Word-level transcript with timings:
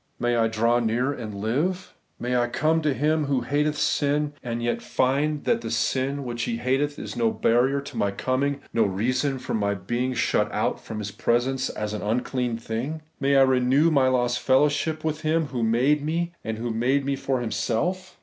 May 0.17 0.35
I 0.35 0.47
draw 0.47 0.79
near, 0.79 1.13
and 1.13 1.35
live? 1.35 1.93
May 2.19 2.35
I 2.35 2.47
come 2.47 2.81
to 2.81 2.91
Him 2.91 3.25
who 3.25 3.41
hateth 3.41 3.77
sin, 3.77 4.33
and 4.41 4.63
yet 4.63 4.81
find 4.81 5.43
that 5.43 5.61
the 5.61 5.69
sin 5.69 6.23
which 6.23 6.41
He 6.45 6.57
hateth 6.57 6.97
is 6.97 7.15
no 7.15 7.29
barrier 7.29 7.79
to 7.81 7.95
my 7.97 8.09
coming, 8.09 8.61
no 8.73 8.81
reason 8.83 9.37
for 9.37 9.53
my 9.53 9.75
being 9.75 10.15
shut 10.15 10.51
out 10.51 10.79
from 10.83 10.97
His 10.97 11.11
presence 11.11 11.69
as 11.69 11.93
an 11.93 12.01
unclean 12.01 12.57
thing? 12.57 13.03
May 13.19 13.35
I 13.35 13.43
renew 13.43 13.91
my 13.91 14.07
lost 14.07 14.39
fellowship 14.39 15.03
with 15.03 15.21
Him 15.21 15.45
who 15.49 15.61
made 15.61 16.03
me, 16.03 16.33
and 16.43 16.57
made 16.73 17.05
me 17.05 17.15
for 17.15 17.39
Himself 17.39 18.17